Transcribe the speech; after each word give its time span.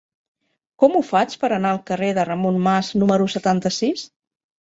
Com 0.83 0.95
ho 0.95 1.01
faig 1.09 1.35
per 1.43 1.49
anar 1.57 1.73
al 1.75 1.81
carrer 1.89 2.09
de 2.19 2.23
Ramon 2.29 2.57
Mas 2.69 2.89
número 3.03 3.29
setanta-sis? 3.35 4.07